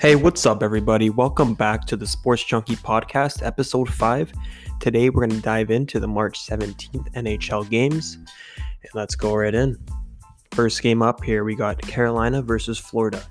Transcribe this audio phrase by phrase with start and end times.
[0.00, 1.10] Hey, what's up, everybody?
[1.10, 4.32] Welcome back to the Sports Junkie Podcast, episode 5.
[4.78, 8.16] Today, we're going to dive into the March 17th NHL games,
[8.56, 9.76] and let's go right in.
[10.52, 13.22] First game up here, we got Carolina versus Florida.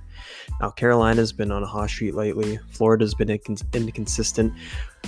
[0.62, 2.60] Now, Carolina's been on a hot streak lately.
[2.70, 4.54] Florida's been inconsistent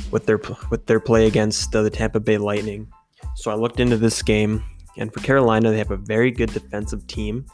[0.10, 0.42] with their
[0.72, 2.92] with their play against the Tampa Bay Lightning.
[3.36, 4.64] So I looked into this game,
[4.98, 7.46] and for Carolina, they have a very good defensive team.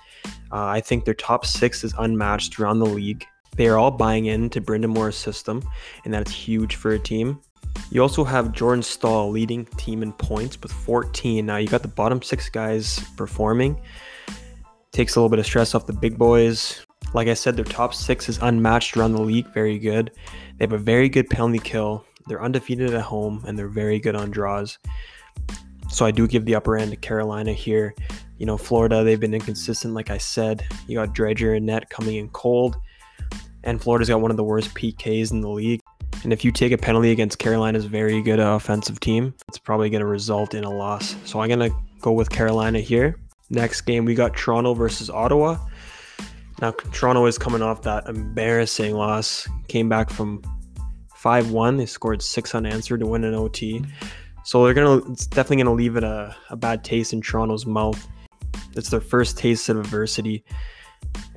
[0.50, 3.26] Uh, I think their top six is unmatched around the league
[3.58, 5.68] they are all buying into Moore's system,
[6.06, 7.42] and that's huge for a team.
[7.90, 11.46] You also have Jordan Staal leading team in points with 14.
[11.46, 13.80] Now you got the bottom six guys performing.
[14.92, 16.86] Takes a little bit of stress off the big boys.
[17.14, 19.48] Like I said, their top six is unmatched around the league.
[19.54, 20.12] Very good.
[20.58, 22.06] They have a very good penalty kill.
[22.28, 24.78] They're undefeated at home and they're very good on draws.
[25.90, 27.96] So I do give the upper end to Carolina here.
[28.38, 30.66] You know, Florida, they've been inconsistent, like I said.
[30.88, 32.78] You got Driedger and Net coming in cold
[33.68, 35.82] and Florida's got one of the worst PKs in the league.
[36.24, 40.00] And if you take a penalty against Carolina's very good offensive team, it's probably going
[40.00, 41.18] to result in a loss.
[41.26, 43.20] So I'm going to go with Carolina here.
[43.50, 45.58] Next game, we got Toronto versus Ottawa.
[46.62, 49.48] Now, Toronto is coming off that embarrassing loss.
[49.68, 50.42] Came back from
[51.16, 51.78] 5 1.
[51.78, 53.84] They scored six unanswered to win an OT.
[54.46, 57.22] So they're going to, it's definitely going to leave it a, a bad taste in
[57.22, 58.08] Toronto's mouth.
[58.78, 60.46] It's their first taste of adversity.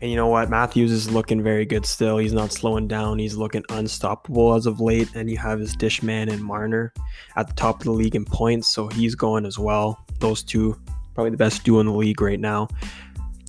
[0.01, 0.49] And you know what?
[0.49, 2.17] Matthews is looking very good still.
[2.17, 3.19] He's not slowing down.
[3.19, 5.09] He's looking unstoppable as of late.
[5.15, 6.93] And you have his dish man and Marner
[7.37, 8.69] at the top of the league in points.
[8.69, 10.03] So he's going as well.
[10.19, 10.81] Those two,
[11.15, 12.69] probably the best duo in the league right now.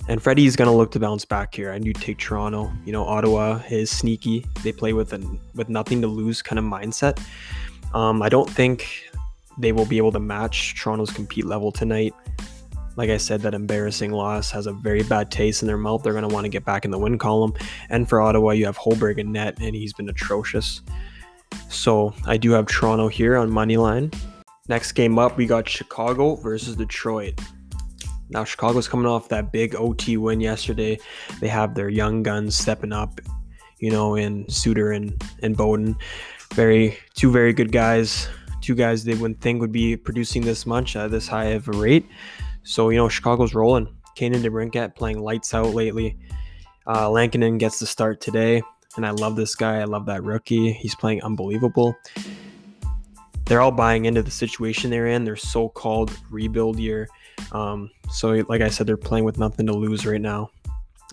[0.08, 1.72] And Freddie's going to look to bounce back here.
[1.72, 2.70] I do take Toronto.
[2.84, 4.44] You know, Ottawa is sneaky.
[4.62, 7.22] They play with a, with nothing to lose kind of mindset.
[7.94, 9.04] Um, I don't think
[9.58, 12.14] they will be able to match Toronto's compete level tonight
[12.96, 16.02] like I said, that embarrassing loss has a very bad taste in their mouth.
[16.02, 17.54] They're going to want to get back in the win column.
[17.90, 20.82] And for Ottawa, you have Högberg and net, and he's been atrocious.
[21.68, 24.10] So I do have Toronto here on money line.
[24.68, 27.40] Next game up, we got Chicago versus Detroit.
[28.30, 30.98] Now Chicago's coming off that big OT win yesterday.
[31.40, 33.20] They have their young guns stepping up,
[33.80, 35.96] you know, in Suter and and Beaudin.
[36.54, 38.28] Very two very good guys.
[38.62, 41.72] Two guys they wouldn't think would be producing this much at this high of a
[41.72, 42.06] rate.
[42.64, 43.88] So, you know, Chicago's rolling.
[44.14, 46.16] Kane and DeBrincat playing lights out lately.
[46.86, 48.62] Uh, Lankinen gets the start today,
[48.96, 49.80] and I love this guy.
[49.80, 50.72] I love that rookie.
[50.72, 51.96] He's playing unbelievable.
[53.46, 57.08] They're all buying into the situation they're in, their so called rebuild year.
[57.52, 60.50] Um, so, like I said, they're playing with nothing to lose right now.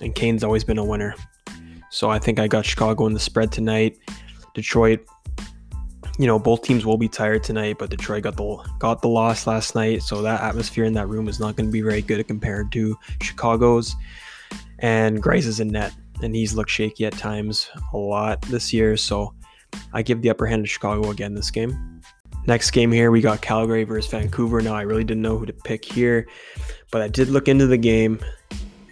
[0.01, 1.15] And Kane's always been a winner.
[1.89, 3.97] So, I think I got Chicago in the spread tonight.
[4.53, 5.05] Detroit
[6.19, 9.47] you know both teams will be tired tonight, but Detroit got the got the loss
[9.47, 12.27] last night, so that atmosphere in that room is not going to be very good
[12.27, 13.95] compared to Chicago's.
[14.79, 18.97] And Greiss is in net, and he's looked shaky at times a lot this year,
[18.97, 19.33] so
[19.93, 22.01] I give the upper hand to Chicago again this game.
[22.47, 24.61] Next game here, we got Calgary versus Vancouver.
[24.61, 26.27] Now I really didn't know who to pick here,
[26.91, 28.19] but I did look into the game,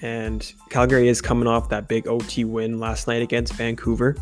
[0.01, 4.15] and Calgary is coming off that big OT win last night against Vancouver.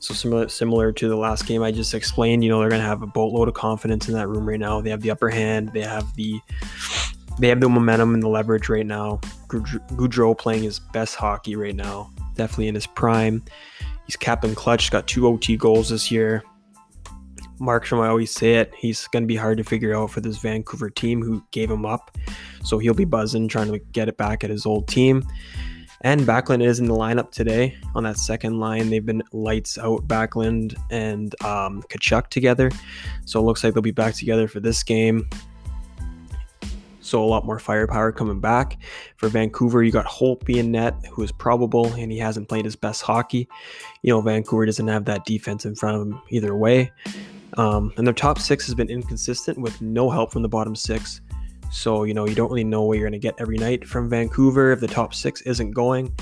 [0.00, 3.02] So similar similar to the last game I just explained, you know, they're gonna have
[3.02, 4.80] a boatload of confidence in that room right now.
[4.80, 6.40] They have the upper hand, they have the
[7.38, 9.20] they have the momentum and the leverage right now.
[9.48, 13.42] Gaudreau playing his best hockey right now, definitely in his prime.
[14.06, 16.42] He's capping clutch, got two OT goals this year.
[17.60, 20.38] Markstrom, I always say it, he's going to be hard to figure out for this
[20.38, 22.16] Vancouver team who gave him up.
[22.64, 25.24] So he'll be buzzing, trying to get it back at his old team.
[26.02, 28.90] And Backlund is in the lineup today on that second line.
[28.90, 32.70] They've been lights out Backlund and um, Tkachuk together.
[33.24, 35.28] So it looks like they'll be back together for this game.
[37.00, 38.78] So a lot more firepower coming back.
[39.16, 42.76] For Vancouver, you got Holtby in net, who is probable, and he hasn't played his
[42.76, 43.48] best hockey.
[44.02, 46.90] You know, Vancouver doesn't have that defense in front of him either way.
[47.54, 51.20] Um, and their top six has been inconsistent with no help from the bottom six.
[51.70, 54.08] So, you know, you don't really know what you're going to get every night from
[54.08, 56.14] Vancouver if the top six isn't going.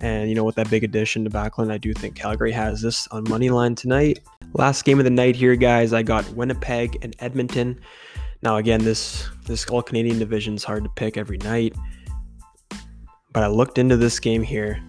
[0.00, 3.06] And, you know, with that big addition to Backlund, I do think Calgary has this
[3.08, 4.20] on money line tonight.
[4.54, 7.78] Last game of the night here, guys, I got Winnipeg and Edmonton.
[8.42, 11.76] Now, again, this this all Canadian division is hard to pick every night.
[13.32, 14.82] But I looked into this game here.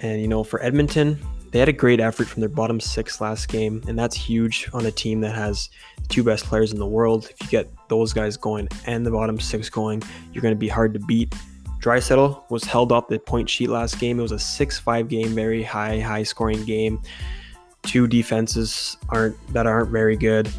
[0.00, 1.18] And, you know, for Edmonton,
[1.50, 4.86] they had a great effort from their bottom six last game, and that's huge on
[4.86, 5.70] a team that has
[6.02, 7.28] the two best players in the world.
[7.30, 10.02] If you get those guys going and the bottom six going,
[10.32, 11.34] you're going to be hard to beat.
[11.80, 14.18] Draisaitl was held up the point sheet last game.
[14.18, 17.00] It was a 6-5 game, very high, high scoring game.
[17.82, 20.50] Two defenses aren't that aren't very good.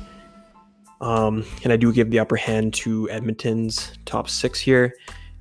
[1.01, 4.93] Um, and I do give the upper hand to Edmonton's top six here.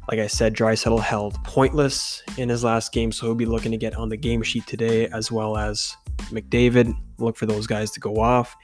[0.08, 3.76] Like I said, Draisaitl held pointless in his last game, so he'll be looking to
[3.76, 5.94] get on the game sheet today, as well as
[6.30, 6.94] McDavid.
[7.18, 8.56] Look for those guys to go off.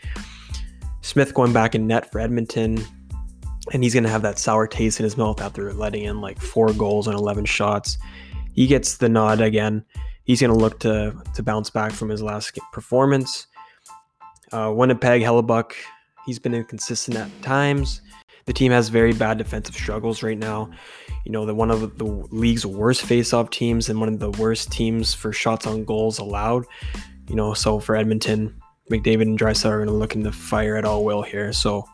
[1.02, 2.82] Smith going back in net for Edmonton,
[3.74, 6.40] and he's going to have that sour taste in his mouth after letting in like
[6.40, 7.98] four goals and 11 shots.
[8.54, 9.84] He gets the nod again.
[10.24, 13.48] He's going to look to to bounce back from his last performance.
[14.50, 15.72] Uh, Winnipeg Hellebuyck,
[16.24, 18.00] he's been inconsistent at times.
[18.46, 20.70] The team has very bad defensive struggles right now.
[21.24, 24.70] You know, they're one of the league's worst face-off teams and one of the worst
[24.70, 26.66] teams for shots on goals allowed.
[27.28, 28.54] You know, so for Edmonton,
[28.90, 31.52] McDavid and Draisaitl are going to look into fire at all will here.
[31.54, 31.84] So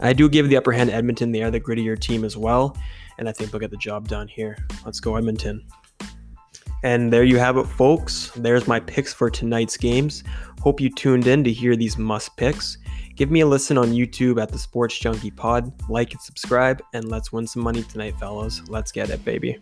[0.00, 1.32] I do give the upper hand Edmonton.
[1.32, 2.76] They are the grittier team as well,
[3.18, 4.56] and I think they'll get the job done here.
[4.86, 5.66] Let's go Edmonton.
[6.82, 8.30] And there you have it, folks.
[8.36, 10.24] There's my picks for tonight's games.
[10.60, 12.78] Hope you tuned in to hear these must picks.
[13.16, 15.72] Give me a listen on YouTube at the Sports Junkie Pod.
[15.88, 18.60] Like and subscribe, and let's win some money tonight, fellas.
[18.68, 19.58] Let's get it, baby.